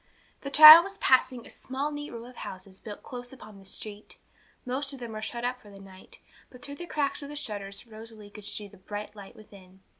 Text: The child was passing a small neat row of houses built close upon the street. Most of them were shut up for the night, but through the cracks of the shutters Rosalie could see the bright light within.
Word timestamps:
The 0.41 0.49
child 0.49 0.83
was 0.83 0.97
passing 0.97 1.45
a 1.45 1.49
small 1.51 1.91
neat 1.91 2.09
row 2.09 2.25
of 2.25 2.37
houses 2.37 2.79
built 2.79 3.03
close 3.03 3.31
upon 3.31 3.59
the 3.59 3.65
street. 3.65 4.17
Most 4.65 4.93
of 4.93 4.99
them 4.99 5.11
were 5.11 5.21
shut 5.21 5.45
up 5.45 5.59
for 5.59 5.69
the 5.69 5.77
night, 5.79 6.21
but 6.49 6.63
through 6.63 6.77
the 6.77 6.87
cracks 6.87 7.21
of 7.21 7.29
the 7.29 7.35
shutters 7.35 7.85
Rosalie 7.85 8.31
could 8.31 8.45
see 8.45 8.67
the 8.67 8.77
bright 8.77 9.15
light 9.15 9.35
within. 9.35 9.81